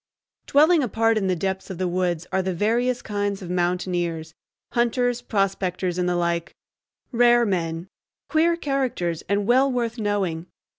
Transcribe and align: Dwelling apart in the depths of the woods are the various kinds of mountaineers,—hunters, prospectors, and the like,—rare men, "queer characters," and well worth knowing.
Dwelling 0.47 0.81
apart 0.81 1.15
in 1.15 1.27
the 1.27 1.35
depths 1.35 1.69
of 1.69 1.77
the 1.77 1.87
woods 1.87 2.25
are 2.31 2.41
the 2.41 2.55
various 2.55 3.03
kinds 3.03 3.43
of 3.43 3.51
mountaineers,—hunters, 3.51 5.21
prospectors, 5.21 5.99
and 5.99 6.09
the 6.09 6.15
like,—rare 6.15 7.45
men, 7.45 7.87
"queer 8.27 8.55
characters," 8.57 9.21
and 9.29 9.45
well 9.45 9.71
worth 9.71 9.99
knowing. 9.99 10.47